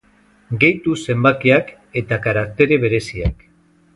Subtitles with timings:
[0.63, 1.69] Gehitu zenbakiak
[2.03, 3.45] eta karaktere bereziak.